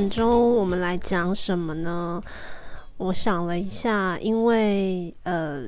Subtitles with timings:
[0.00, 2.22] 本周我们来讲什么呢？
[2.96, 5.64] 我想了一下，因为呃，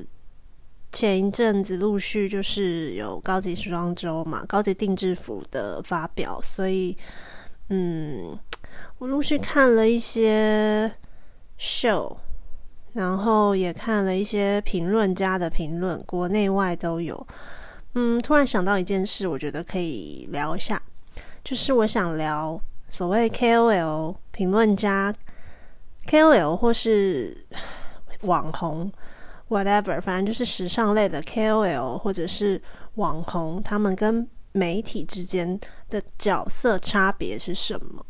[0.91, 6.97] 前一阵子陆续就是有高级时装周嘛，高级定制服的发表，所以
[7.69, 8.35] 嗯，
[8.97, 10.91] 我陆续看了一些
[11.59, 12.17] show，
[12.93, 17.27] 然后也看了一些评论家的评论，国内外都有。
[17.93, 20.81] 嗯，突然想到一件事，我觉得可以聊一下，
[21.43, 22.59] 就是我想聊。
[22.89, 25.13] 所谓 KOL 评论家
[26.07, 27.45] ，KOL 或是
[28.21, 28.91] 网红
[29.47, 32.61] ，whatever，反正就是时尚类的 KOL 或者是
[32.95, 38.05] 网红，他们跟媒体之间的角色差别是什么？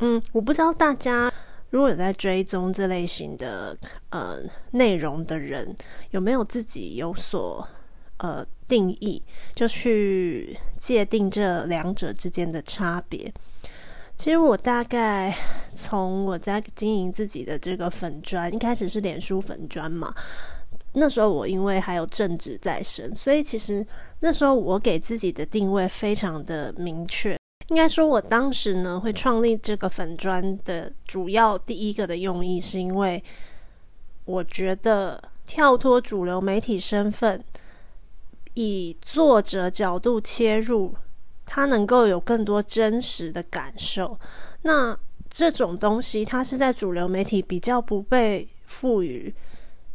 [0.00, 1.30] 嗯，我不知道大家
[1.70, 3.76] 如果有在追踪这类型的
[4.08, 4.38] 呃
[4.70, 5.76] 内容的人，
[6.10, 7.68] 有没有自己有所
[8.16, 9.22] 呃定义，
[9.54, 13.30] 就去界定这两者之间的差别。
[14.18, 15.32] 其实我大概
[15.74, 20.12] 从我在经营自己的这个粉砖，一开始是脸书粉砖嘛。
[20.94, 23.86] 那时候我因为还有正职在身，所以其实
[24.18, 27.38] 那时候我给自己的定位非常的明确。
[27.68, 33.22] 应该说，我当时呢会创立这个粉砖的主要第一个的用意，是因为
[34.24, 37.40] 我觉得跳脱主流媒体身份，
[38.54, 40.92] 以作者角度切入。
[41.50, 44.20] 他能够有更多真实的感受，
[44.62, 44.96] 那
[45.30, 49.34] 这种东西，它是在主流媒体比较不被赋予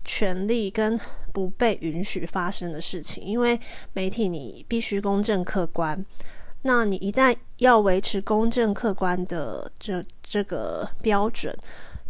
[0.03, 0.99] 权利跟
[1.31, 3.59] 不被允许发生的事情，因为
[3.93, 6.03] 媒体你必须公正客观，
[6.63, 11.55] 那你一旦要维持公正客观的这这个标准，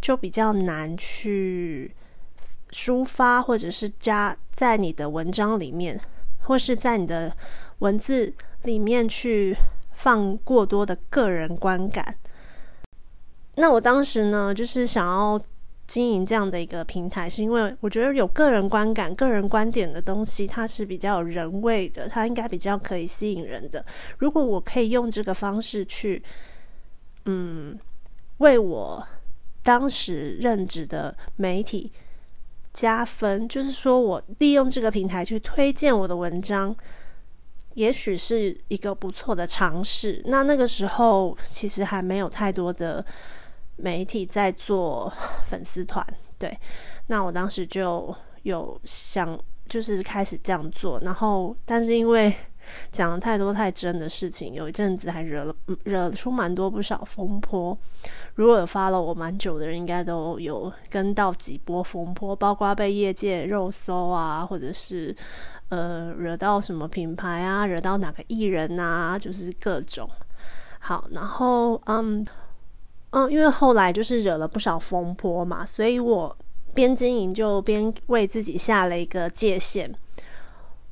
[0.00, 1.94] 就比较难去
[2.70, 6.00] 抒发，或者是加在你的文章里面，
[6.44, 7.36] 或是在你的
[7.80, 8.32] 文字。
[8.64, 9.56] 里面去
[9.92, 12.16] 放过多的个人观感，
[13.54, 15.40] 那我当时呢，就是想要
[15.86, 23.84] 经营这样的一个平台，是因为我觉得有个人观感、个人观点的东西，它是比较有人味的，它应该比较可以吸引人的。
[24.18, 26.22] 如果我可以用这个方式去，
[27.26, 27.78] 嗯，
[28.38, 29.06] 为我
[29.62, 31.92] 当时任职的媒体
[32.72, 36.74] 加分，就是说我利用这个平台去推荐我的文章。
[37.74, 40.22] 也许是一个不错的尝试。
[40.26, 43.04] 那那个时候其实还没有太多的
[43.76, 45.12] 媒体在做
[45.48, 46.06] 粉丝团，
[46.38, 46.56] 对。
[47.08, 48.14] 那我当时就
[48.44, 50.98] 有想，就是开始这样做。
[51.00, 52.34] 然后，但是因为
[52.90, 55.54] 讲了太多太真的事情，有一阵子还惹了
[55.84, 57.76] 惹出蛮多不少风波。
[58.36, 65.14] 如果有发了我蛮久的人，应该都有跟到几波风波，包括被业界肉搜啊，或者是。
[65.70, 67.66] 呃，惹到什么品牌啊？
[67.66, 69.18] 惹到哪个艺人啊？
[69.18, 70.08] 就是各种
[70.78, 72.24] 好，然后嗯
[73.10, 76.36] 嗯，因为后来就是惹了不少风波嘛，所以我
[76.74, 79.92] 边经营就边为自己下了一个界限。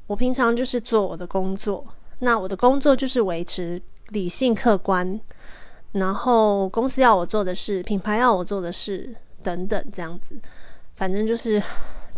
[0.07, 1.87] 我平常就是做我的工作，
[2.21, 5.21] 那我的工作就是维持理性客观，
[5.93, 10.35] 然后公司要我做的事，品牌要我做的事等等，这样子，
[10.97, 11.63] 反正就是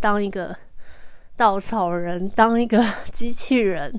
[0.01, 0.57] 当一个。
[1.37, 3.93] 稻草人当一个 机器人，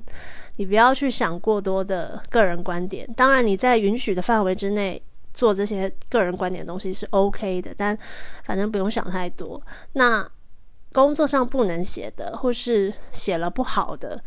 [0.57, 3.07] 你不要去想过多的个人观点。
[3.15, 5.01] 当然，你在允许的范围之内
[5.33, 7.97] 做这些个人观点的东西是 OK 的，但
[8.43, 9.61] 反正不用想太多。
[9.93, 10.25] 那
[10.93, 14.23] 工作上不能写的，或是写了不好的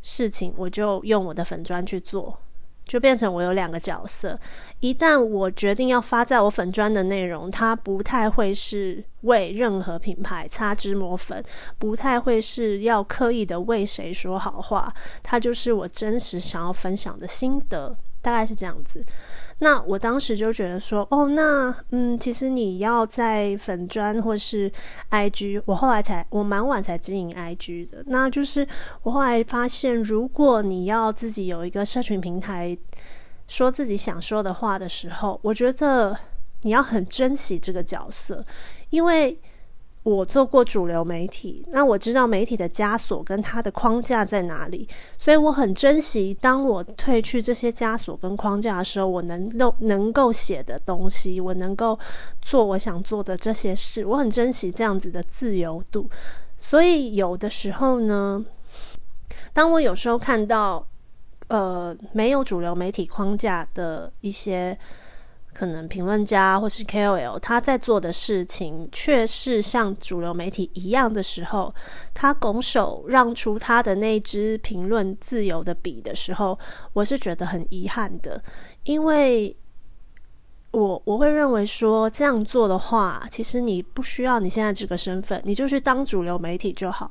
[0.00, 2.38] 事情，我就用我的粉砖去做。
[2.86, 4.38] 就变成我有两个角色。
[4.80, 11.44] 一旦我决定要发在我粉砖的内容，它不太会是为任何品牌擦脂抹粉，
[11.78, 19.04] 不太会是要刻意的为谁说好话，它就是我真实想要分享的心得，大概是这样子。
[19.58, 24.70] 那我当时就觉得说，哦，那嗯，其实你要在粉砖或是
[25.10, 28.04] IG，我后来才我蛮晚才经营 IG 的。
[28.06, 28.66] 那就是
[29.02, 32.76] 我后来发现，如果你要自己有一个社群平台，
[33.48, 36.18] 说自己想说的话的时候，我觉得
[36.62, 38.44] 你要很珍惜这个角色，
[38.90, 39.38] 因为。
[40.06, 44.88] 我做过主流媒体，那我知道媒体的枷锁跟它的框架在哪里，
[45.18, 51.98] 所以我很珍惜当我褪去这些枷锁跟框架的时候，我能够能够写的东西，我能够
[52.40, 56.08] 做我想做的这些事，我很珍惜这样子的自由度。
[56.56, 58.44] 所以有的时候呢，
[59.52, 60.86] 当我有时候看到
[61.48, 64.78] 呃没有主流媒体框架的一些。
[65.56, 71.74] 可能评论家或是 KOL，他在做的事情却是像主流媒体一样的时候，
[72.12, 76.58] 他拱手让出他的那支评论自由的笔的时候，
[76.92, 78.42] 我是觉得很遗憾的，
[78.84, 79.56] 因为
[80.72, 87.10] 我我会认为说这样做的话，其实你不需要你现在这个身份，你就去当主流媒体就好。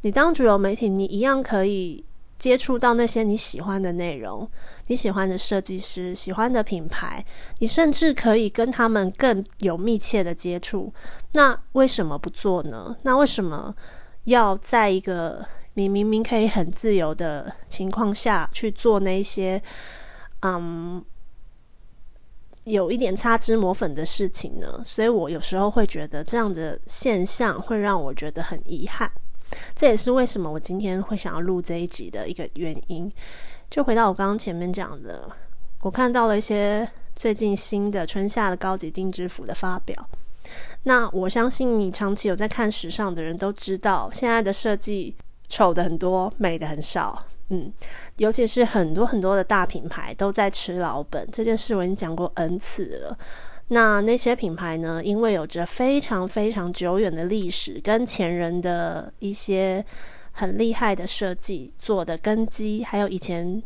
[0.00, 2.02] 你当主流媒体，你一样可以
[2.38, 4.48] 接触到那些你喜欢的内容，
[4.92, 7.24] 你喜欢的设计师、喜欢的品牌，
[7.60, 10.92] 你甚至可以跟他们更有密切的接触。
[11.32, 12.94] 那为什么不做呢？
[13.00, 13.74] 那为什么
[14.24, 15.42] 要在一个
[15.74, 19.62] 你明明可以很自由的情况下去做那些
[20.42, 21.02] 嗯
[22.64, 24.82] 有一点擦脂抹粉的事情呢？
[24.84, 29.10] 所以我有时候会觉得这样的现象会让我觉得很遗憾。
[29.74, 33.10] 这也是为什么我今天会想要录这一集的一个原因。
[33.72, 35.26] 就回到我刚刚前面讲的，
[35.80, 36.86] 我看到了一些
[37.16, 39.96] 最近新的春夏的高级定制服的发表。
[40.82, 45.16] 那我相信你长期有在看时尚的人都知道，现在的设计
[45.48, 47.24] 丑的很多，美的很少。
[47.48, 47.72] 嗯，
[48.18, 53.16] 尤其是很多很多的大品牌都在吃老本，这件事我已经讲过 N 次了。
[53.68, 55.02] 那那些品牌呢？
[55.02, 59.82] 因为有着非常非常久远的历史，跟前人的一些
[60.32, 63.62] 很厉害的设计做的根基，还有以前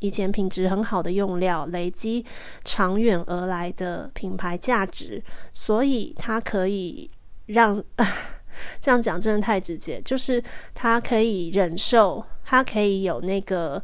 [0.00, 2.24] 以前品质很好的用料，累积
[2.64, 5.22] 长远而来的品牌价值，
[5.52, 7.10] 所以它可以
[7.46, 7.82] 让
[8.80, 10.42] 这样讲真的太直接，就是
[10.74, 13.82] 它可以忍受，它可以有那个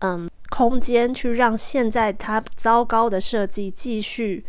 [0.00, 4.44] 嗯空间去让现在它糟糕的设计继续。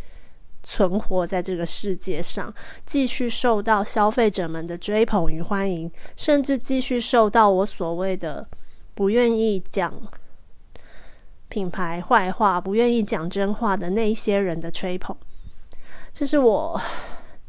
[0.71, 2.53] 存活在这个世界上，
[2.85, 8.47] 继续受到消费者们的追捧与欢迎，甚至继续受到我所谓的
[8.93, 9.91] 不愿意讲
[11.47, 15.17] 品牌坏话、不愿意讲真话的那一些人的吹捧。
[16.13, 16.79] 这是我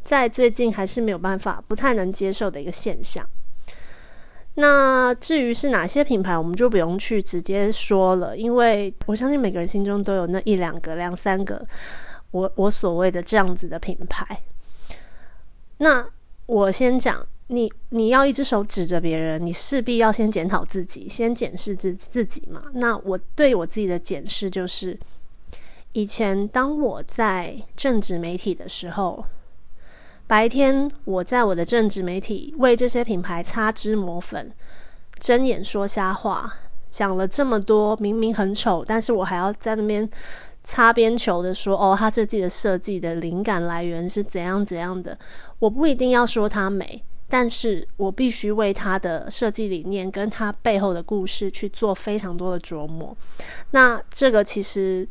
[0.03, 3.29] 在最近还是没有办法、不太能接受的一个现象。
[4.55, 11.67] 那至于是哪些品牌，我们就不用去直接说了，因为我相信每个人心中都有那一两个、两三个。
[12.33, 14.43] 我我所谓的这样子的品牌，
[15.79, 16.07] 那
[16.47, 22.63] 我先讲，你你要一只手指着别人，你势必要先检讨自己，先检视自自己嘛。
[22.75, 24.97] 那我对我自己的检视就是，
[25.93, 29.25] 以前当我在政治媒体的时候，
[30.29, 34.53] 白天我在我的政治媒体为这些品牌擦脂抹粉、
[35.19, 36.55] 睁眼说瞎话，
[36.91, 40.09] 讲了这么多，明明很丑，但是我还要在那边。
[40.71, 45.19] 擦边球的说：“哦，他这季的设计的灵感来源是怎样怎样的？
[45.59, 53.17] 我不一定要说它美，但是我必须为它的设计理念跟它背后的故事去做非常多的琢磨。
[53.73, 55.05] 那这个其实，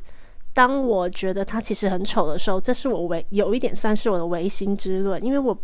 [0.53, 5.57] 当我觉得它其实很丑的时候，这是我唯有一点算是我的唯心之论，因为我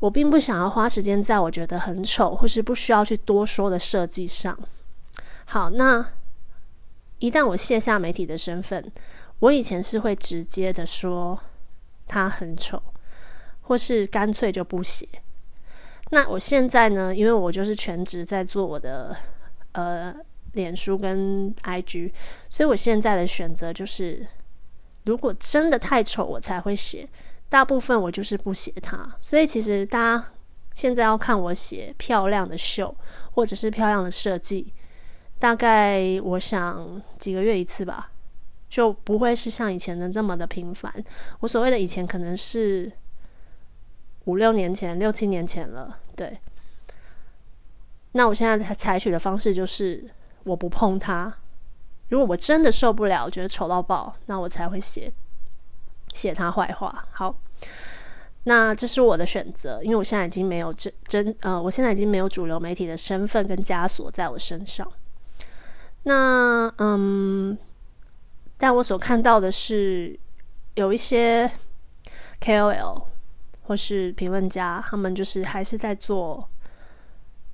[0.00, 4.58] 我并不想要花时间在我觉得很丑或是不需要去多说的设计上。
[5.44, 6.06] 好，那。”
[7.18, 8.84] 一旦我卸下媒体的身份，
[9.40, 11.38] 我以前是会直接的说
[12.06, 12.82] 他很丑，
[13.62, 15.08] 或是干脆就不写。
[16.10, 17.14] 那我现在呢？
[17.14, 19.14] 因为我就是全职在做我的
[19.72, 20.14] 呃
[20.52, 22.10] 脸书跟 IG，
[22.48, 24.26] 所以我现在的选择就是，
[25.04, 27.08] 如果真的太丑，我才会写。
[27.50, 29.14] 大部分我就是不写它。
[29.20, 30.24] 所以其实大家
[30.74, 32.94] 现在要看我写漂亮的秀，
[33.32, 34.72] 或者是漂亮的设计。
[35.38, 38.10] 大概我想几个月一次吧，
[38.68, 40.92] 就不会是像以前的这么的频繁。
[41.40, 42.90] 我所谓的以前可能是
[44.24, 45.98] 五六年前、六七年前了。
[46.16, 46.38] 对，
[48.12, 50.10] 那我现在采采取的方式就是
[50.42, 51.32] 我不碰它。
[52.08, 55.12] 如果我真的受不了，觉得丑到爆，那我才会写
[56.14, 57.06] 写他坏话。
[57.12, 57.38] 好，
[58.44, 64.90] 那这是我的选择，因为我现在已经没有真真呃，我现在已经没有主流媒体的身份跟枷锁在我身上。
[66.04, 67.56] 那嗯，
[68.56, 70.18] 但我所看到的是，
[70.74, 71.50] 有一些
[72.40, 73.02] KOL
[73.62, 76.48] 或是评论家，他们就是还是在做，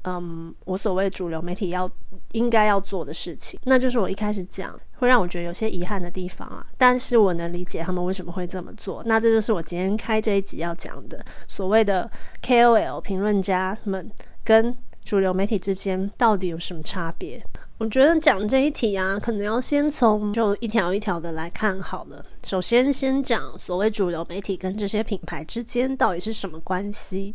[0.04, 1.90] 嗯，我所谓主流媒体要
[2.32, 6.64] 应该要做的事情，那就是我一开始讲会让我觉得有些遗憾的地方啊。
[6.78, 9.02] 但是我能理解他们为什么会这么做。
[9.06, 12.08] 那这就是我今天开这一集要讲的，所谓的
[12.42, 14.08] KOL 评论家们
[14.44, 17.44] 跟主流媒体之间到底有什么差别。
[17.84, 22.24] 我觉得讲这一题啊，可能要先从就一条一条的来看好了。
[22.42, 27.34] 首先，先讲所谓主流媒体跟这些品牌之间到底是什么关系。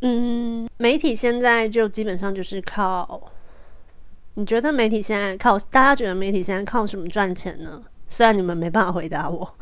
[0.00, 3.30] 嗯，媒体现在就基本上就是靠，
[4.34, 5.56] 你觉得媒体现在靠？
[5.70, 7.80] 大家觉得媒体现在靠什么赚钱呢？
[8.08, 9.54] 虽然你们没办法回答我，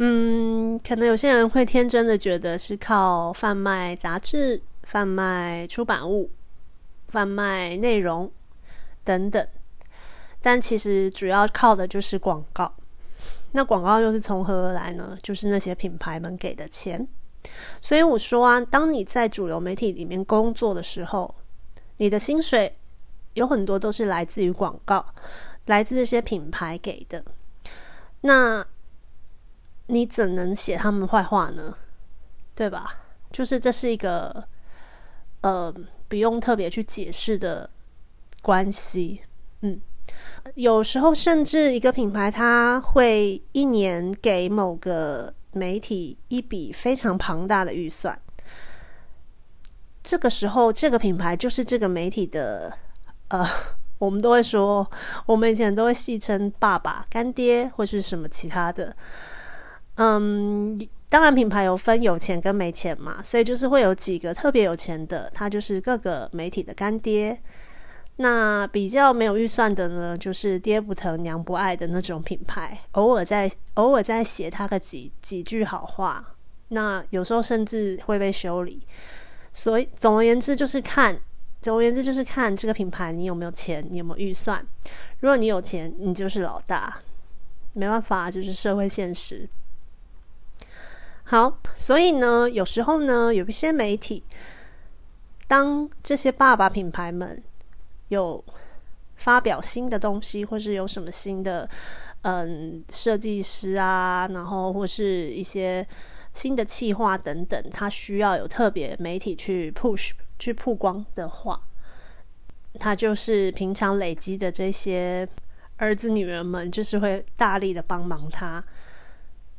[0.00, 6.30] 嗯，可能有些人会天真的觉得是靠贩卖杂志、贩卖出版物、
[7.08, 8.30] 贩卖内容。
[9.04, 9.46] 等等，
[10.40, 12.72] 但其实主要靠的就是广告。
[13.52, 15.18] 那广告又是从何而来呢？
[15.22, 17.06] 就是那些品牌们给的钱。
[17.80, 21.34] 所以我说啊，当你在主流媒体里面工作的时候，
[21.96, 22.76] 你的薪水
[23.34, 25.04] 有很多都是来自于广告，
[25.66, 27.24] 来自这些品牌给的。
[28.20, 28.64] 那
[29.86, 31.74] 你怎能写他们坏话呢？
[32.54, 32.94] 对吧？
[33.32, 34.44] 就是这是一个
[35.40, 35.74] 呃，
[36.08, 37.68] 不用特别去解释的
[38.40, 39.20] 关系。
[39.62, 39.80] 嗯，
[40.54, 45.34] 有时候甚至一个品牌，他会一年给某个。
[45.52, 48.16] 媒体一笔非常庞大的预算，
[50.00, 52.72] 这个时候，这个品牌就是这个媒体的，
[53.30, 53.44] 呃，
[53.98, 54.88] 我们都会说，
[55.26, 58.94] 我们以前都会戏称爸爸、干爹或是什么其他的。
[59.96, 60.78] 嗯，
[61.08, 67.36] 当然，品牌有分有钱跟没钱嘛，所以就是会有几个特别有钱的，他就是各个媒体的干爹。
[68.22, 76.34] 那比较没有预算的呢，就是爹不疼娘不爱的那种品牌，偶尔在偶尔在写他个几几句好话，
[76.68, 78.86] 那有时候甚至会被修理。
[79.54, 81.18] 所以总而言之就是看，
[81.62, 84.62] 总而言之就是看这个品牌你有没有钱，你有没有预算。
[85.20, 86.98] 如果你有钱，你就是老大，
[87.72, 89.48] 没办法，就是社会现实。
[91.24, 94.22] 好，所以呢，有时候呢，有一些媒体，
[95.48, 97.42] 当这些爸爸品牌们。
[98.10, 98.44] 有
[99.16, 101.68] 发表新的东西，或是有什么新的
[102.22, 105.86] 嗯设计师啊，然后或是一些
[106.32, 111.60] 新的企划等等，他需要有特别媒体去 push 去曝光的话，
[112.78, 115.28] 他就是平常累积的这些
[115.76, 118.62] 儿子女儿们，就是会大力的帮忙他。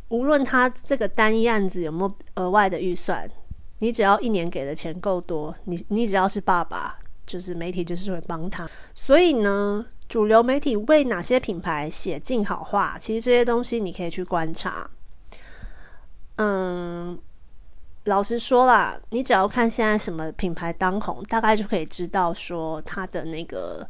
[0.10, 3.30] 无论他这个单一案子有没有额外的预算，
[3.80, 6.98] 你只要一年给的钱够多，你你只要是爸爸。
[7.26, 14.90] 就是媒体就是会帮他，所以呢，主流媒体为哪些品牌写尽好话，其实这些东西你可以去观察。
[16.38, 17.18] 嗯，
[18.06, 23.88] 老实说啦，你只要看现在什么品牌当红，大概就可以知道说他的那个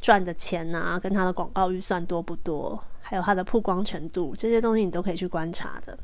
[0.00, 5.98] 赚的钱啊，跟他的广告预算多不多，还有他的曝光程度，这些东西你都可以去观察的。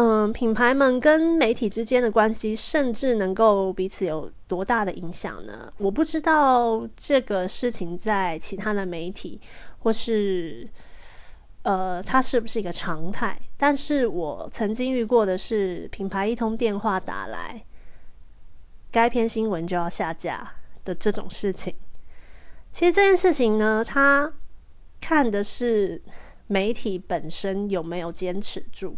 [0.00, 5.72] 嗯，品牌们跟媒体之间的关系，甚至能够彼此有多大的影响呢？
[5.76, 9.40] 我不知道这个事情在其他的媒体，
[9.80, 10.68] 或是
[11.62, 13.40] 呃，它是不是一个常态？
[13.56, 17.64] 但是我曾经遇过的是，品牌一通电话打来，
[18.92, 20.52] 该篇新闻就要下架
[20.84, 21.74] 的这种事情。
[22.70, 24.32] 其实这件事情呢，它
[25.00, 26.00] 看的是
[26.46, 28.96] 媒体本身有没有坚持住。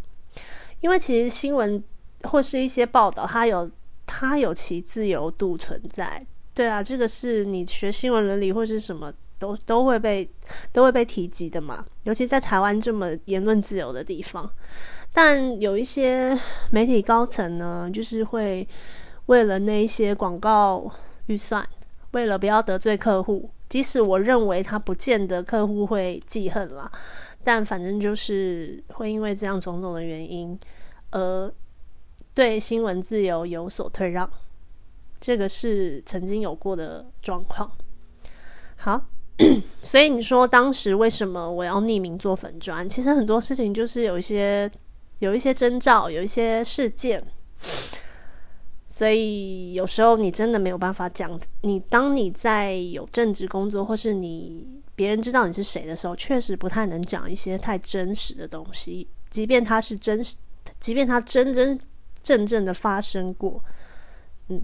[0.81, 1.83] 因为其实新闻
[2.25, 3.71] 或是一些报道，它有
[4.07, 6.27] 它有其自由度存在。
[6.53, 10.29] 对啊，这个是你学新闻伦理或是什么都都会被
[10.73, 11.85] 都会被提及的嘛。
[12.03, 14.51] 尤其在台湾这么言论自由的地方，
[15.13, 16.39] 但有一些
[16.71, 18.67] 媒体高层呢，就是会
[19.27, 20.91] 为了那一些广告
[21.27, 21.67] 预算，
[22.13, 26.91] 为了不要得罪客户，即使我认为他不见得客户会记恨啦。
[27.43, 30.59] 但反正就是会因为这样种种的原因，
[31.11, 31.51] 而
[32.35, 34.29] 对新闻自由有所退让，
[35.19, 37.71] 这个是曾经有过的状况。
[38.77, 39.07] 好，
[39.81, 42.87] 所以你说当时为什么我要匿名做粉砖？
[42.87, 44.71] 其实很多事情就是有一些
[45.21, 47.25] 有一些征兆，有一些事件，
[48.87, 51.41] 所以有时候你真的没有办法讲。
[51.63, 54.79] 你当你在有正职工作，或是你。
[55.01, 59.09] 别人知道你是谁的时候，确实不太能讲一些太真实的东西。
[59.31, 60.37] 即便它是真实，
[60.79, 61.81] 即便它真真
[62.23, 63.65] 正正的发生过，
[64.49, 64.61] 嗯，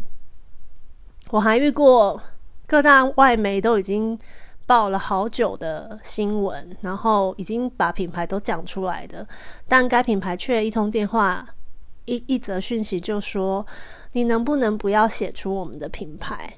[1.31, 2.21] 我还遇过
[2.67, 4.19] 各大外媒都已经
[4.67, 9.27] 报了好久的新闻，然后已经把品牌都讲出来的，
[9.67, 11.49] 但该品牌却一通电话、
[12.05, 13.67] 一一则讯息就说
[14.13, 16.53] ：“你能不能不要写出我们的品牌？”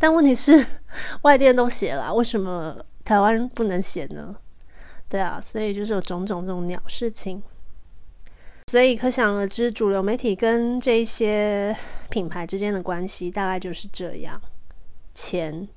[0.00, 0.66] 但问题是，
[1.22, 4.34] 外电都写了，为什么台湾不能写呢？
[5.08, 7.42] 对啊，所以就是有种种这种鸟事情。
[8.68, 11.76] 所以可想而知，主流媒体跟这些
[12.08, 14.40] 品牌之间的关系大概就是这样：
[15.12, 15.68] 钱、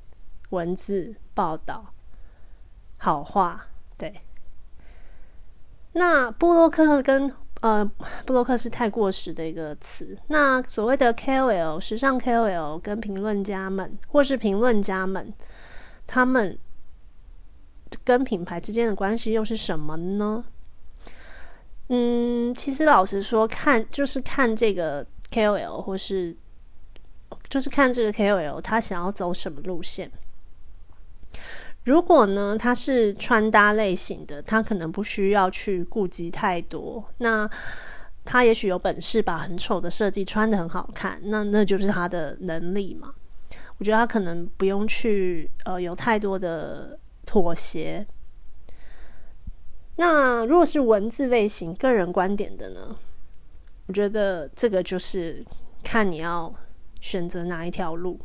[0.52, 1.94] 文字、报道、
[2.98, 3.68] 好话。
[3.98, 4.22] 对。
[5.92, 7.34] 那布洛克跟。
[7.64, 7.90] 呃，
[8.26, 10.18] 布洛克是太过时的一个词。
[10.28, 15.34] 那所谓的 KOL、时尚 KOL 跟评论家们，或是评论家们，
[16.06, 16.60] 他们
[18.04, 20.44] 跟品牌之间的关系又是什么呢？
[21.88, 26.36] 嗯，其实老实说，看就是看这个 KOL，或是
[27.50, 30.12] 就是看这个 KOL 他想要走什么路线。
[31.86, 37.04] 如果呢，它是穿搭类型的，它可能不需要去顾及太多。
[37.18, 37.50] 那
[38.26, 43.14] 他也许有本事把很丑的设计穿的很好看，那那就是他的能力嘛。
[43.80, 48.06] 我觉得他可能不用去呃有太多的妥协。
[49.98, 52.96] 那如果是文字类型、个人观点的呢？
[53.88, 55.46] 我觉得这个就是
[55.84, 56.54] 看你要
[57.02, 58.18] 选择哪一条路。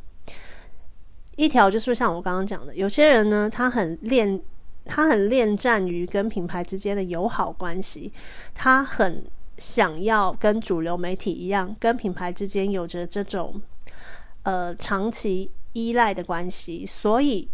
[1.39, 4.41] 一条就是像我刚刚讲的，有些人呢，他很恋，
[4.85, 8.13] 他很恋战于跟品牌之间的友好关系，
[8.53, 9.25] 他很
[9.57, 13.63] 想要跟主流媒体一样，跟品牌之间有着这种
[14.43, 17.49] 呃长期依赖的关系，所以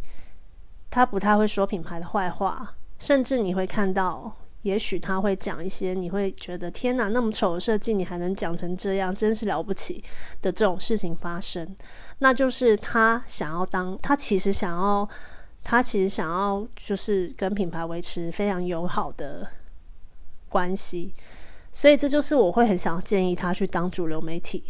[0.91, 4.35] 他不太会说品牌的坏话，甚至你会看到。
[4.65, 10.03] 也许他会讲一些你会觉得天哪，那么丑的设计你还能讲成这样，真是了不起
[10.41, 11.77] 的这种事情发生。
[12.21, 15.07] 那就是他想要当，他其实想要，
[15.63, 19.47] 他其实想要就是跟品牌维持非常友好的
[20.49, 21.13] 关系。
[21.71, 24.65] 所以这就是我会很想建议他去当主流媒体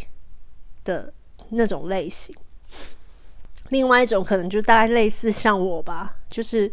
[0.82, 1.14] 的
[1.50, 2.34] 那种类型。
[3.68, 6.72] 另外一种可能就大概类似像我吧，就是。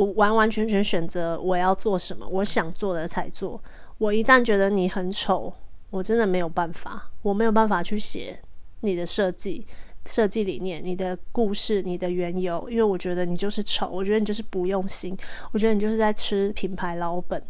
[0.00, 3.62] 我完完全全选择我要做什么，我想做的才做。
[3.98, 5.52] 我一旦觉得你很丑，
[5.90, 8.40] 我真的没有办法，我没有办法去写
[8.80, 9.66] 你的设计、
[10.06, 15.14] 设计理念、你的故事、你的缘由，因为我觉得你就是丑，我觉得你就是不用心，
[15.52, 17.42] 我觉得你就是在吃品牌老本。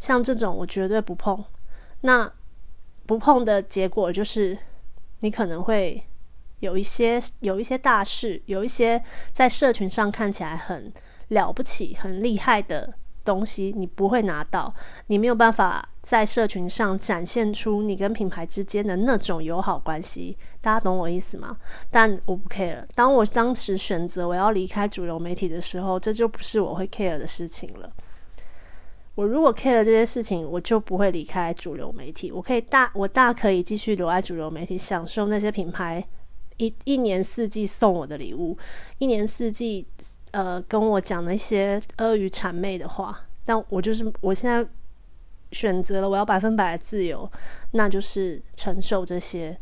[0.00, 1.44] 像这种我绝对不碰。
[2.00, 2.28] 那
[3.06, 4.58] 不碰的结果就是，
[5.20, 6.02] 你可能会
[6.58, 10.92] 有一些有一些大事，有一些在社群上看起来很。
[11.32, 14.74] 了不起、很厉害的东西，你不会拿到，
[15.06, 20.36] 你没有办法在社群上展现出你跟品牌之间的那种友好关系。
[20.60, 21.56] 大家懂我意思吗？
[21.90, 22.84] 但我不 care。
[22.94, 27.92] 当我当时选择我要离开主流媒体的时候，这就不是我会 care 的事情了。
[29.14, 32.32] 我如果 care 这些事情，我就不会离开主流媒体。
[32.32, 36.02] 我可以大，我大可以继续留在主流媒体，享受那些品牌
[36.56, 38.58] 一一年四季送我的礼物，
[38.98, 39.86] 一年四季。
[40.32, 44.66] 呃，跟我讲了一些阿谀谄媚的话，但我就是我现在
[45.52, 47.30] 选择了我要百分百的自由，
[47.72, 49.56] 那就是承受这些。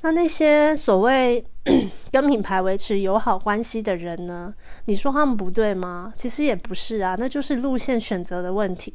[0.00, 1.44] 那那些所谓
[2.12, 4.54] 跟品牌维持友好关系的人呢？
[4.86, 6.12] 你说他们不对吗？
[6.16, 8.94] 其实也不是啊，那就是路线选择的问题。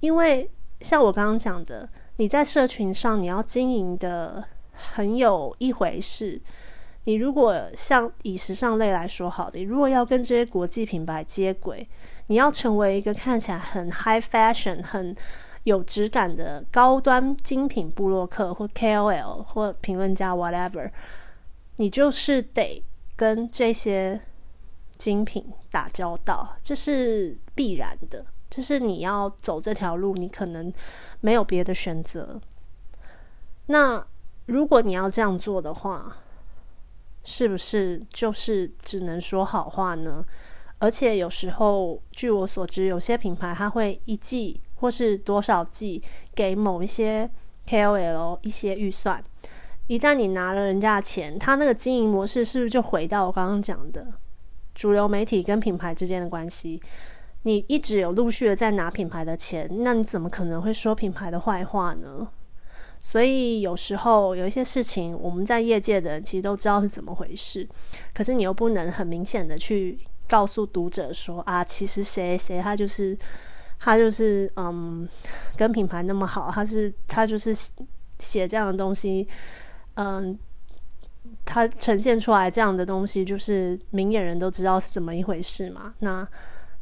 [0.00, 0.48] 因为
[0.80, 6.40] 像我刚刚讲的，你在社群上你要经营的很有一回事。
[7.08, 11.88] 你如果像以时尚类来说，好的，如果要跟这些国际品牌接轨，
[12.26, 15.16] 你要成为一个看起来很 high fashion、很
[15.62, 20.90] 有质感的高端精品布洛克或 KOL 或评论家 whatever，
[21.76, 22.84] 你就是得
[23.16, 24.20] 跟这些
[24.98, 30.70] 精品打交道，这是必然的，就是你要走这条路，你可能
[31.22, 32.38] 没有别的选择。
[33.64, 34.06] 那
[34.44, 36.14] 如果你要这样做的话，
[37.30, 40.24] 是不是就是只能说好话呢？
[40.78, 46.02] 而且有时候，据我所知，有些品牌它会一季或是多少季
[46.34, 47.28] 给某一些
[47.66, 49.22] KOL 一些预算。
[49.88, 54.06] 一旦你拿了人家的钱，他那个经营模式是不是就回到我刚刚讲的
[54.74, 56.80] 主流媒体跟品牌之间的关系？
[57.42, 62.28] 你一直有陆续的在拿品牌的钱，那你怎么可能会说品牌的坏话呢？
[63.00, 67.66] 所以有时候有一些事情，我们在业界的人其实都知道是怎么回事，
[68.12, 73.16] 可是你又不能很明显的去告诉读者说啊，其实谁谁他就是
[73.78, 75.08] 他就是嗯，
[75.56, 77.54] 跟品牌那么好，他是他就是
[78.18, 79.26] 写这样的东西，
[79.94, 80.36] 嗯，
[81.44, 85.94] 他呈现出来这样的东西，就是明眼人都知道是怎么一回事嘛。
[86.00, 86.26] 那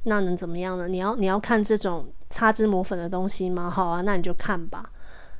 [0.05, 0.89] 那能怎么样呢？
[0.89, 3.69] 你要你要看这种擦脂抹粉的东西吗？
[3.69, 4.83] 好啊，那你就看吧。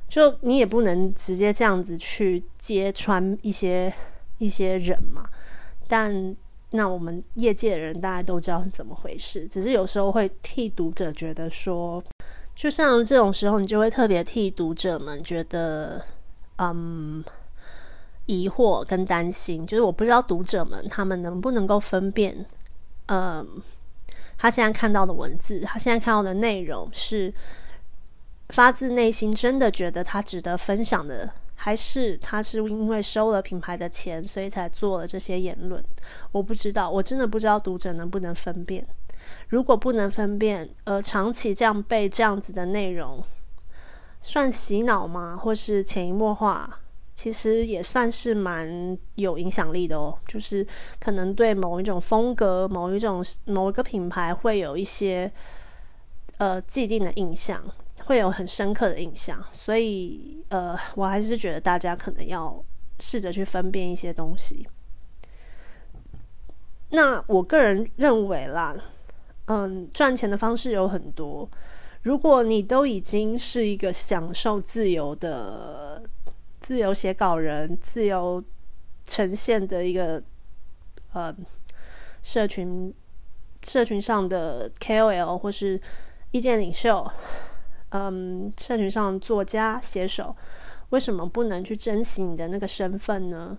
[0.07, 3.93] 就你也不能直接这样子去揭穿一些
[4.37, 5.21] 一些人嘛，
[5.85, 6.33] 但
[6.71, 12.01] 那我们业界的人大家都知道是怎么回事，只是有时候会替读者觉得说，
[12.55, 16.01] 就像这种时候，你就会特别替读者们觉得
[16.57, 17.21] 嗯
[18.27, 22.45] 疑惑跟担心，就是我不知道读者们他们能不能够分辨，
[23.07, 23.45] 嗯，
[24.37, 27.33] 他现在看到的文字，他现在看到的内容是。
[28.49, 35.83] 发自内心真的觉得他值得分享的，还是他是因为收了品牌的钱，所以才做了这些言论？
[36.31, 38.85] 我不知道，我真的不知道读者能不能分辨。
[39.49, 43.21] 如果不能分辨，呃，长期这样被这样子的内容
[44.21, 45.35] 算洗脑吗？
[45.35, 46.79] 或是潜移默化
[47.13, 50.17] 其实也算是蛮有影响力的哦。
[50.25, 50.65] 就是
[50.99, 55.29] 可能对某一种风格、某一种某一个品牌会有一些
[56.37, 57.61] 呃既定的印象，
[58.07, 59.41] 会有很深刻的印象。
[59.51, 62.63] 所以呃，我还是觉得大家可能要
[62.99, 64.67] 试着去分辨一些东西。
[66.89, 68.75] 那我个人认为啦，
[69.45, 71.49] 嗯，赚钱的方式有很多。
[72.03, 76.01] 如果你都已经是一个享受自由的
[76.61, 78.41] 自由写稿人、自由
[79.05, 80.23] 呈现的一个
[81.11, 81.35] 呃
[82.23, 82.93] 社群
[83.63, 85.81] 社群上的 KOL 或是
[86.31, 87.05] 意见领袖，
[87.89, 90.35] 嗯，社群上作家写手，
[90.89, 93.57] 为什么不能去珍惜你的那个身份呢？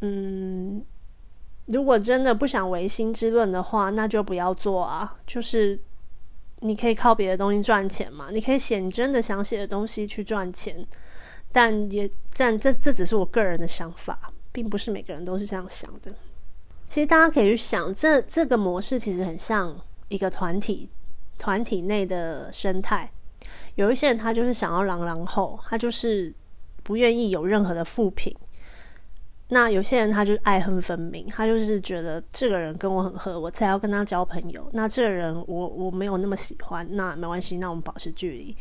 [0.00, 0.84] 嗯。
[1.66, 5.16] 如果真的不想唯心之论的话，那就不要做啊。
[5.24, 5.78] 就是
[6.58, 10.84] 你可以靠别的东西赚钱嘛，你可以写你真的想写的东西去赚钱。
[11.52, 16.12] 但也但这这只是我个人的想法，并不是每个人都是这样想的。
[16.88, 20.90] 其实大家可以去想，这这个模式其实很像一个团体
[21.38, 23.08] 团体内的生态。
[23.74, 26.32] 有一些人他就是想要狼狼后，他就是
[26.82, 28.34] 不愿意有任何的负评。
[29.48, 34.66] 那有些人他就爱恨分明，他就是觉得这个人跟我很合，我才要跟他交朋友。
[34.72, 38.56] 那这个人我我没有那么喜欢，那没关系，那我们保持距离，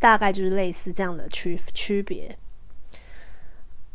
[0.00, 2.36] 大概就是类似这样的区区别。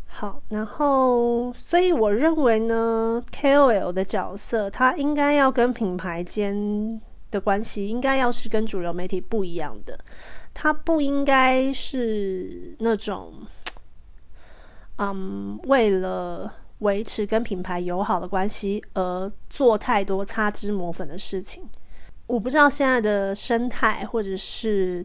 [0.07, 9.97] 好，然后所以我认为呢，KOL 的角色，他应该要跟品牌间的关系，应该要是跟主流媒体不一样的，
[10.53, 13.33] 他不应该是那种。
[14.97, 21.67] 嗯，为了维持跟品牌友好的关系而做太多擦脂抹粉的事情，
[22.27, 25.03] 我不知道现在的生态，或者是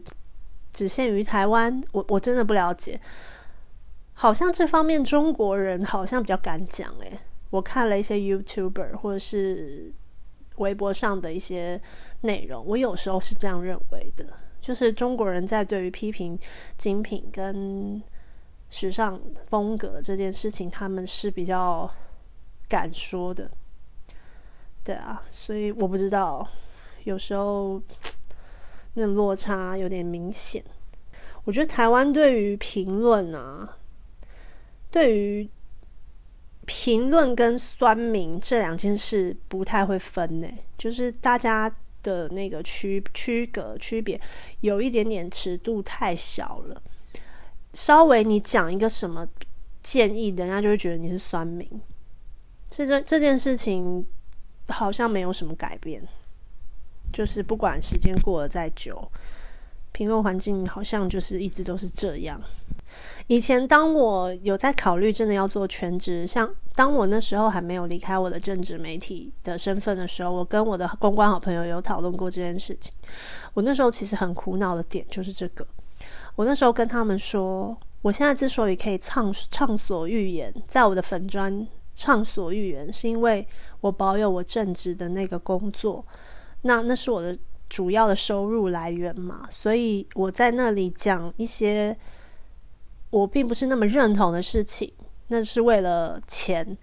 [0.71, 2.99] 只限于台湾，我我真的不了解。
[4.13, 9.91] 好像这方面中国人好像比较敢讲诶，我看了一些 YouTuber 或者是
[10.57, 11.81] 微博上的一些
[12.21, 14.25] 内容，我有时候是这样认为的，
[14.61, 16.37] 就是中国人在对于批评
[16.77, 18.01] 精品跟。
[18.69, 19.17] 时尚
[19.49, 21.89] 风格这件事情，他们是比较
[22.67, 23.49] 敢说的，
[24.83, 26.45] 对啊，所以我不知道，
[27.05, 27.81] 有时候
[28.95, 30.61] 那落差有点明显。
[31.45, 33.77] 我觉得台湾对于评论啊，
[34.91, 35.49] 对于
[36.67, 44.19] 评论跟酸民这两件事不太会分呢，就是大家的那个区区隔区别
[44.59, 46.81] 有一点点尺度太小了。
[47.73, 49.25] 稍微你讲一个什么
[49.81, 51.65] 建议，人家就会觉得你是酸民。
[52.69, 54.05] 这这这件事情
[54.67, 56.01] 好像没有什么改变，
[57.13, 59.09] 就是不管时间过得再久，
[59.93, 62.41] 评论环境好像就是一直都是这样。
[63.27, 72.93] 以前当我有在考虑真的要做全职，像当我那时候还没有离开我的政治媒体的身份的时候，我跟我的公关好朋友有讨论过这件事情。
[73.53, 75.67] 我那时候其实很苦恼的点就是这个。
[76.35, 83.45] 我那时候跟他们说，我现在之所以可以畅畅所欲言，在我的粉砖畅所欲言，是因为
[83.81, 86.05] 我保有我正职的那个工作，
[86.61, 87.37] 那那是我的
[87.67, 91.97] 主要的收入来源嘛，所以我在那里讲一些
[93.09, 94.91] 我并不是那么认同的事情，
[95.27, 96.77] 那是为了钱，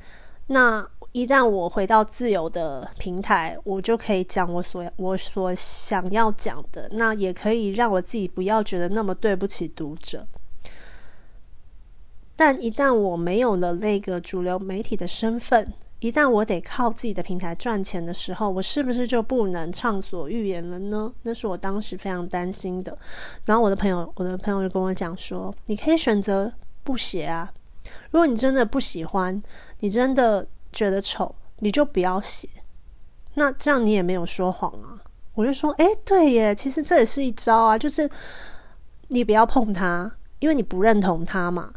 [0.49, 0.89] 那。
[1.13, 10.27] 一旦我回到自由的平台，我就可以讲我所我所想要讲的，那也可以让我自己不要觉得那么对不起读者。
[12.35, 15.73] 但一旦我没有了那个主流媒体的身份，
[16.05, 21.11] 一旦我得靠自己的平台赚钱的时候，我是不是就不能畅所欲言了呢？
[21.23, 22.97] 那是我当时非常担心的。
[23.47, 27.51] 然后我的朋友，我的朋友就跟我讲说：“你可以选择不写啊，
[28.11, 29.43] 如果你真的不喜欢，
[29.81, 32.49] 你真的。”觉得丑，你就不要写。
[33.35, 34.99] 那这样你也没有说谎啊。
[35.35, 38.11] 我就说，哎，对耶，其实这也是一招啊，就是
[39.07, 41.73] 你不要碰它，因为你不认同它嘛。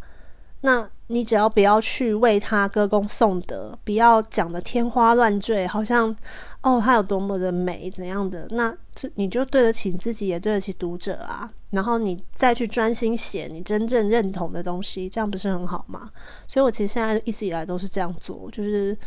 [0.61, 6.13] 那你只要不要去为他歌功颂德，不要讲的天花乱坠，好像
[6.61, 11.49] 哦他有多么的美怎样的，那这你就对得起自己，也对得起读者啊。
[11.69, 16.09] 然后你再去专心写你真正认同的东西，这样不是很好吗？
[16.47, 18.97] 所以我其实现在一直以来都是这样做，就是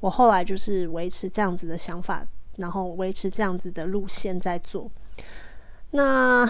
[0.00, 4.90] 我后来就是维持这样子的想法，然后维持这样子的路线在做。
[5.96, 6.44] 那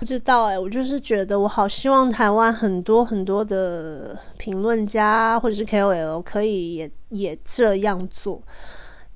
[0.00, 8.42] 不知道哎，我就是觉得我好希望台湾很多很多的评论家或者是 KOL 可以也也这样做，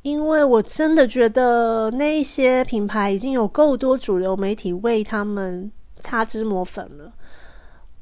[0.03, 7.13] 因为我真的觉得那一些品牌已经有够多主流媒体为他们擦脂抹粉了。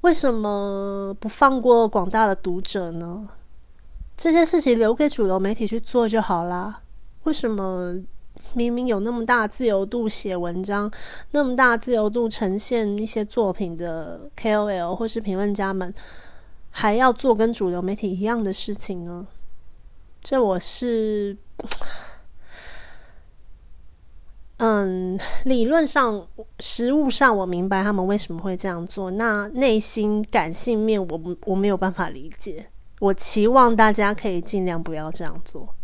[0.03, 3.27] 为什么不放过广大的读者呢？
[4.19, 6.83] 这些事情留给主流媒体去做就好啦。
[7.23, 7.95] 为什么
[8.55, 10.91] 明明有那么大自由度写文章，
[11.33, 15.93] 那么大自由度呈现一些作品的 KOL 或是评论家们，
[16.71, 19.27] 还要做跟主流媒体一样的事情呢？
[20.23, 21.37] 这我是。
[24.63, 26.27] 嗯，理论上、
[26.59, 29.11] 实物上，我明白他们为什么会这样做。
[29.13, 32.67] 那内心感性面，我我没有办法理解。
[32.99, 35.75] 我期望大家可以尽量不要这样做。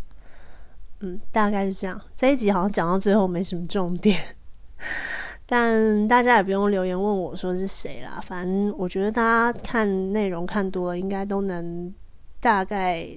[1.01, 2.01] 嗯，大概是这样。
[2.15, 4.37] 这一集好像讲到最后没什么重点，
[5.45, 8.21] 但大家也不用留言问我说是谁啦。
[8.25, 11.93] 反正我觉得大家看内容看多了，应该都能
[12.41, 13.09] 大概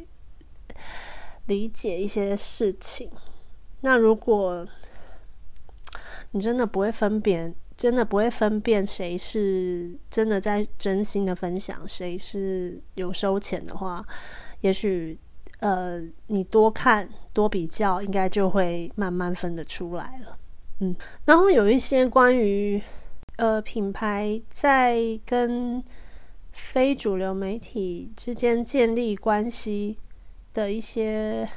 [1.47, 3.09] 理解一些事情。
[3.81, 4.67] 那如果
[6.31, 14.05] 你真的不会分辨，真的不会分辨谁是真的在真心的分享，谁是有收钱的话，
[14.61, 15.17] 也许
[15.59, 20.37] 呃，你多看多比较，应该就会慢慢分得出来了。
[20.79, 20.95] 嗯，
[21.25, 22.81] 然后有一些关于
[23.37, 25.83] 呃品牌在跟
[26.51, 29.97] 非主流媒体之间建立关系
[30.53, 31.47] 的一些。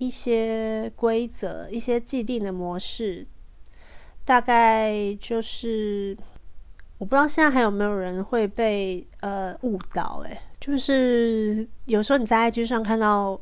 [0.00, 3.26] 一些规则，一些既定的模式，
[4.24, 6.16] 大概就是
[6.98, 10.22] 我不知道现在还有没有人会被呃误导。
[10.24, 13.40] 诶，就是有时候你在 IG 上看到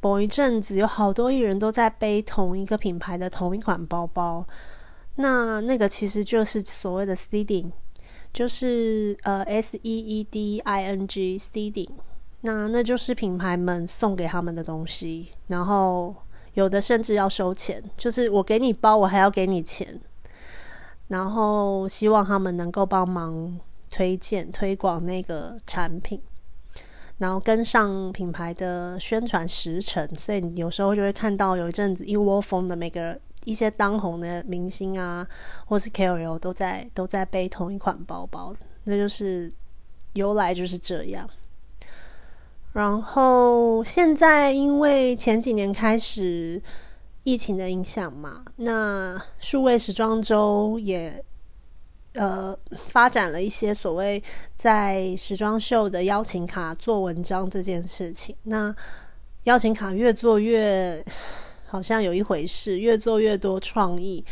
[0.00, 4.46] 某一阵子有好多艺人都在背同一个品牌的同一款包包，
[5.16, 7.72] 那那个其实就是所谓的 stealing，
[8.32, 11.90] 就是呃 S E E D I N G stealing。
[12.42, 16.14] 那那就是品牌们送给他们的东西，然后
[16.52, 19.98] 有的甚至要收钱，就是我给你包，我还要给你钱，
[21.08, 23.58] 然后希望他们能够帮忙
[23.90, 26.20] 推荐推广那个产品，
[27.18, 35.26] 然后跟上品牌的宣传时程，所以你有时候就会看到有一阵子一窝蜂的每个一些当红的明星啊，
[35.66, 39.50] 或是 KOL 都在都在背同一款包包，那就是
[40.14, 41.28] 由来就是这样。
[42.72, 46.60] 然后现在因为前几年开始
[47.22, 51.24] 疫情的影响嘛，那数位时装周也
[52.14, 54.22] 呃发展了一些所谓
[54.56, 58.34] 在时装秀的邀请卡做文章这件事情。
[58.44, 58.74] 那
[59.44, 61.04] 邀请卡越做越
[61.66, 64.24] 好像有一回事，越做越多创意，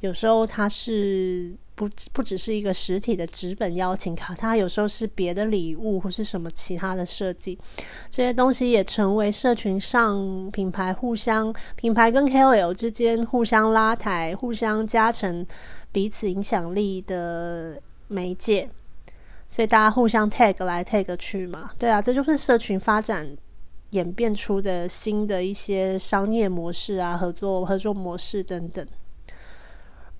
[0.00, 1.54] 有时候它是。
[1.74, 7.58] 不不只是一个实体的纸本邀请卡，它有时候是别的礼物或是什么其他的设计，
[8.10, 15.44] 这些东西也成为社群上品牌互相品牌跟 KOL 之间互相拉抬、互相加成
[15.92, 18.68] 彼此影响力的媒介，
[19.48, 23.36] 所以大家互相 tag 来 tag 去嘛，对啊，这就是社群发展
[23.90, 28.86] 演变出的新的一些商业模式啊，合作合作模式等等。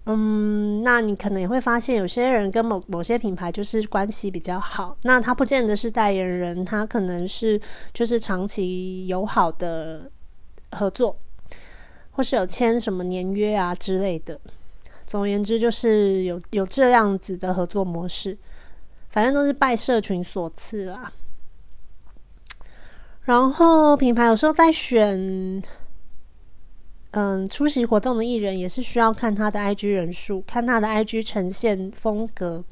[0.05, 7.59] 嗯，那你可能也会发现，有些人跟某某些品牌就是关系比较好，那他不见得是代言人，他可能是
[7.95, 10.11] 就是长期友好的
[10.73, 11.17] 合作，
[12.11, 14.41] 或是有签什么年约啊之类的。
[15.13, 18.35] 总而言之，就是有有这样子的合作模式，
[19.11, 21.13] 反正都是拜社群所赐啦。
[23.25, 25.63] 然后品牌有时候在选。
[27.11, 32.65] 嗯，出席活动的艺人也是需要看他的 IG 人数，看他的 IG 呈现风格。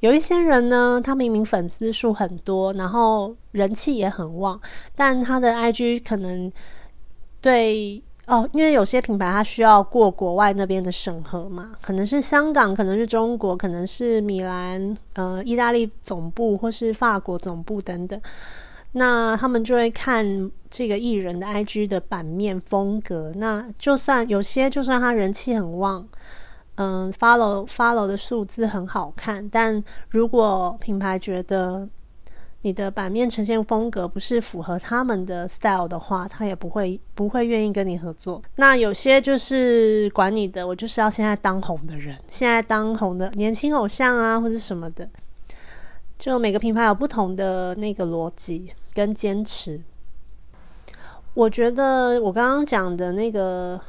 [0.00, 4.60] 有一些人呢，他明明粉丝数很多，然后人气也很旺，
[4.94, 6.52] 但他的 IG 可能
[7.40, 18.20] 对哦，因为有些品牌它需要过国外那边的审核嘛，可能是香港，可能是中国，可能是米兰，呃，意大利总部或是法国总部等等。
[18.92, 23.32] 那他们就会看这个艺人的 IG 的版面风格。
[23.36, 26.06] 那就算有些，就算他人气很旺，
[26.76, 31.86] 嗯，follow follow 的数字很好看，但如果品牌觉得
[32.64, 38.42] 你的版面呈现风格不是符合他们的 style 的话，他也不会不会愿意跟你合作。
[38.56, 45.08] 那有些就是管你的，我就是要现在当红的人，现在当红的年轻偶像啊，或者什么的。
[46.18, 48.72] 就每个品牌有不同的那个逻辑。
[48.94, 49.80] 跟坚持，
[51.34, 53.80] 我觉得我刚刚讲的那个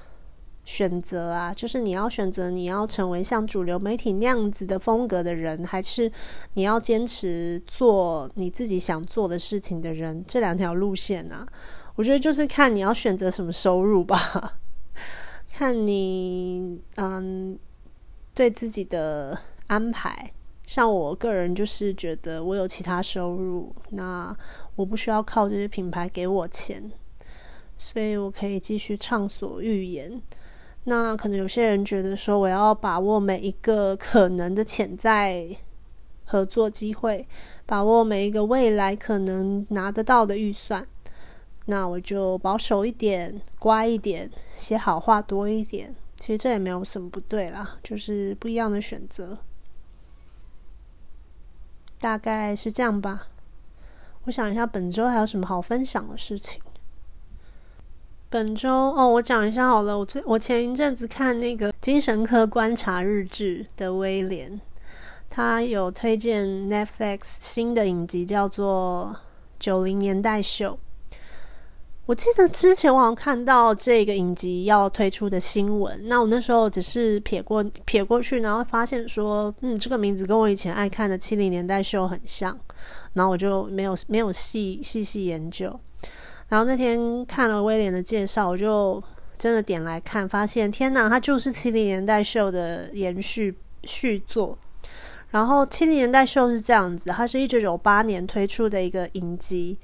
[0.66, 6.12] 选择啊，就是你要选择你要成为像主流媒体那样子的风格的人，还是
[6.56, 11.48] 你要坚持做你自己想做的事情的人，这两条路线啊，
[11.96, 14.58] 我觉得就是看你要选择什么收入吧，
[15.54, 17.58] 看你嗯
[18.34, 20.34] 对自己的安排，
[20.66, 24.36] 像我个人就是觉得我有其他收入，那
[24.76, 26.92] 我不需要靠这些品牌给我钱，
[27.78, 30.20] 所以我可以继续畅所欲言。
[30.88, 35.48] 那可能有些人觉得说，我要把握每一个可能的潜在
[36.26, 37.28] 合作机会，
[37.66, 40.88] 把握每一个未来可能拿得到的预算，
[41.66, 45.96] 那我就保守一点，乖一点，写好话多一点。
[46.18, 49.38] 其实这也没有什么不对啦，就是不一样的选择。
[52.00, 53.28] 大概是这样吧。
[54.26, 56.62] 我想一下，本周还有什么好分享的事情？
[58.30, 59.98] 本周哦，我讲一下好了。
[59.98, 64.60] 我最我前一阵子看那个精神科观察日志的威廉，
[65.30, 69.16] 他有推荐 Netflix 新的影集，叫做
[69.60, 70.78] 《九零年代秀》。
[72.08, 82.56] 我记得之前我好像看到这个影集要推出的新闻，那我那时候只是撇过撇过去，然后发现说，嗯，这个名字跟我以前爱看的七零年代秀很像，
[83.14, 85.80] 然后我就没有没有细细细研究。
[86.50, 89.02] 然后那天看了威廉的介绍，我就
[89.38, 94.58] 真的点来看，发现天哪，它就是七零年代秀的延续续作。
[95.32, 99.78] 然后七零年代秀是这样子，它是一九九八年推出的一个影集。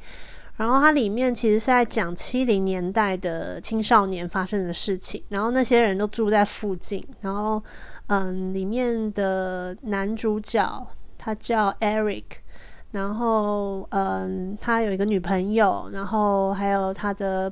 [0.58, 7.62] 然后它里面其实是在讲七零年代的青少年发生的事情，然后那些人都住在附近，然后
[8.08, 12.26] 嗯，里面的男主角他叫 Eric，
[12.92, 17.52] 然后嗯，他有一个女朋友，然后还有他的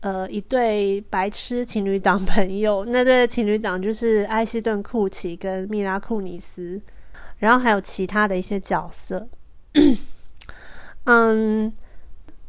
[0.00, 6.80] 呃一对白痴情侣档朋友，那对情侣档就是艾希顿库奇跟米拉库尼斯，
[7.38, 9.26] 然后还有其他的一些角色，
[11.04, 11.72] 嗯。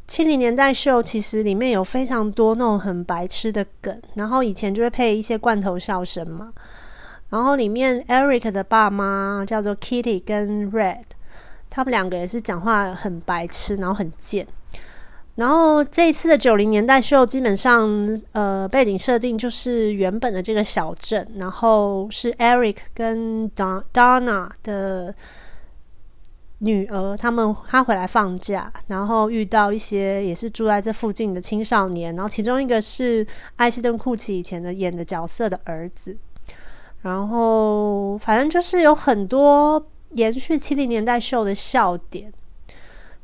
[0.10, 6.54] 七零年代秀其实里面有非常多那种很白痴的梗，然后以前就会配一些罐头笑声嘛。
[7.30, 11.04] 然后里面 Eric 的爸妈叫做 Kitty 跟 Red，
[11.70, 14.46] 他们两个也是讲话很白痴，然后很贱。
[15.36, 17.90] 然后这一次的九零年代秀基本上
[18.32, 25.14] 呃背景设定就是原本的这个小镇，然后是 Eric 跟 Donna 的。
[26.60, 33.24] 女儿他们他回来放假，然后遇到一些也是住在这附近的青少年，然后其中一个是
[33.58, 36.18] 艾希顿库奇以前的演的角色的儿子，
[37.04, 39.80] 然后反正就是有很多
[40.12, 42.32] 延续七零年代秀的笑点，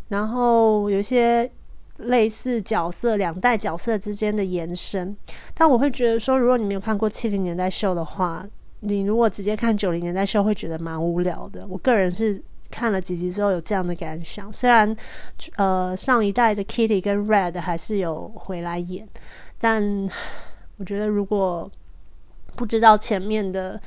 [0.09, 1.49] 然后有些
[1.97, 5.15] 类似角色两代角色之间的延伸，
[5.53, 8.45] 但我会觉得说，如果你没有看过七零年代秀的话，
[8.81, 11.65] 你如果直接看九零年代秀，会觉得蛮无聊的。
[11.67, 12.41] 我个人是。
[12.71, 14.95] 看了几集之后有这样的感想，虽然
[15.57, 19.07] 呃上一代的 Kitty 跟 Red 还是有回来演，
[19.59, 20.09] 但
[20.77, 21.69] 我觉得如果
[22.55, 23.79] 不知道前面的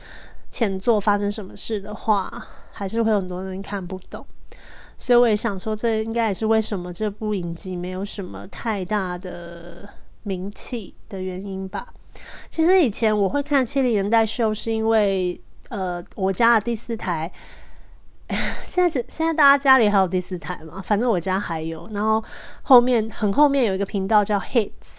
[0.52, 2.32] 前作发生什么事的话，
[2.76, 4.24] 还是会有很多人看不懂。
[4.98, 9.88] 所以我也想说，这应该也是为什么这部影集没有什么太大的
[10.24, 11.86] 名气的原因吧。
[12.50, 17.30] 其实以前我会看七零年代秀，是因为呃我家的第四台。
[18.64, 20.82] 现在现在大家家里还有第四台吗？
[20.84, 21.88] 反正我家还有。
[21.92, 22.22] 然后
[22.62, 24.98] 后面很后面有一个频道叫 Hits，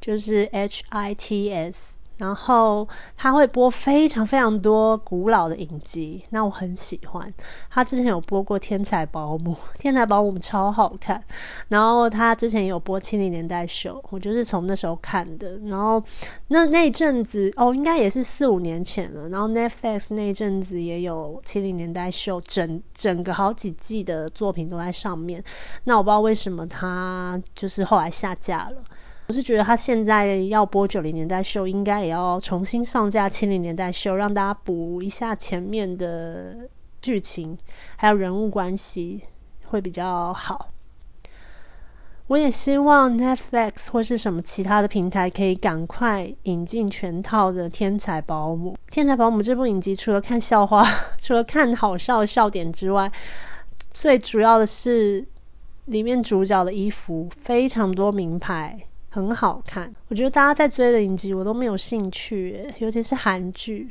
[0.00, 1.93] 就是 H I T S。
[2.16, 7.32] 然后他会播非常非常多古老的影集，那我很喜欢。
[7.70, 11.22] 他之前有播过《天才保姆》，《天才保姆》超好看。
[11.68, 15.58] 然后他之前有播《七零年代秀》，我就是从那时候看的。
[15.66, 16.02] 然后
[16.48, 19.28] 那那一阵子哦，应该也是四五年前了。
[19.28, 25.42] 然后 Netflix 那一阵子也有《七零年代秀》，整整个好几季的作品都在上面。
[25.84, 28.76] 那我不知道为什么他就是后来下架了。
[29.26, 36.68] 我是觉得他现在要播九零年代秀，应该也要重新上架七零年代秀，让大家补一下前面的
[37.00, 37.56] 剧情，
[37.96, 39.22] 还有人物关系
[39.68, 40.68] 会比较好。
[42.26, 48.72] 我也希望 Netflix 或是什么其他的平台可以赶快引进全套的《天才保姆》。
[48.90, 50.86] 《天才保姆》这部影集除了看笑话，
[51.16, 53.10] 除了看好笑的笑点之外，
[53.92, 55.26] 最主要的是
[55.86, 58.78] 里面主角的衣服非常多名牌。
[59.14, 63.88] 很好看，我觉得大家在追的影集我都没有兴趣，尤其是韩剧。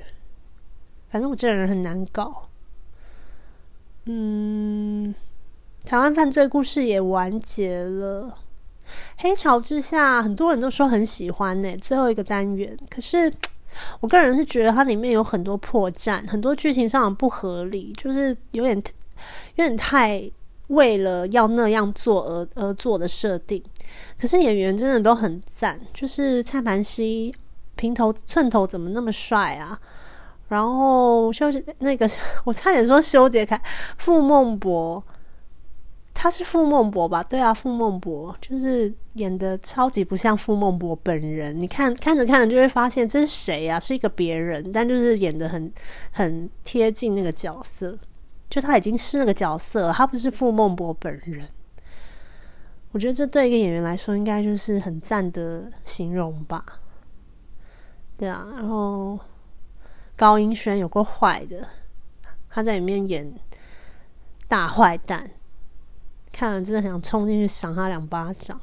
[1.10, 2.50] 反正我这个人很难搞。
[4.04, 5.16] 嗯，
[5.86, 8.38] 台湾犯罪故事也完结了，
[9.20, 11.74] 黑潮之下很多人都说很喜欢呢。
[11.78, 13.32] 最后一个单元，可是
[14.02, 18.76] 我个人是觉得它里面有很多破绽，很多剧情上的不合理，就是有点
[19.56, 20.30] 有点太
[20.68, 23.64] 为了要那样做而而做的设定。
[24.20, 27.34] 可是演员真的都很赞，就是蔡凡熙
[27.76, 29.80] 平头寸头怎么那么帅啊？
[30.50, 32.08] 然后修杰那个
[32.46, 33.60] 我差点说修杰楷，
[33.98, 35.04] 傅孟博，
[36.14, 37.24] 他是傅孟博吧？
[37.24, 41.60] 对啊，傅孟博就是演的超级不像傅孟博本人。
[41.60, 43.80] 你看看着看着就会发现这是谁呀？
[43.80, 45.72] 是一个别人，但就是演的很
[46.12, 47.98] 很贴近那个角色，
[48.48, 51.48] 就他已经是那个角色，他不是傅孟博本人。
[52.94, 56.64] 我觉得这对一个演员来说，应该就是很赞的形容吧。
[58.16, 59.20] 对啊，然后
[60.16, 61.68] 高英轩有个坏的，
[62.50, 63.34] 他在里面演
[64.48, 65.28] 大坏蛋，
[66.32, 68.62] 看了真的想冲进去赏他两巴掌。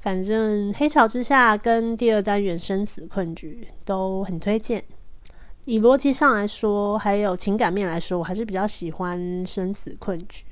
[0.00, 4.82] 反正《黑潮之下》跟第二单元《生死困局》都很推荐。
[5.66, 10.44] 以逻辑上来说，还有情感面来说，我还是比较喜欢《生死困局》。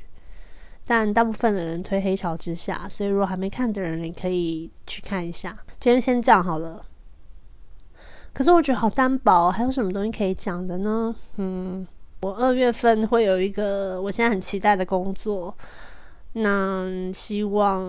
[0.87, 5.57] 但大部分的人推《黑潮之下》，所以如果还没看的人，你可以去看一下。
[5.81, 6.85] 今天先这样好了。
[8.33, 11.17] 可是我觉得好单薄，还有什么东西可以讲的呢？
[11.39, 11.85] 嗯，
[12.21, 15.53] 我二月份会有一个我现在很期待的工作，
[16.35, 17.83] 那希望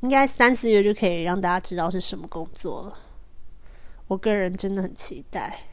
[0.00, 2.94] 应该三四月就可以让大家知道是什么工作了。
[4.06, 5.64] 我个人真的很期待。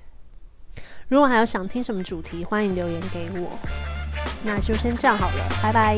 [1.07, 3.98] 如果还有想听什么主题，欢迎留言给我。
[4.43, 5.97] 那就先这样好了，拜拜。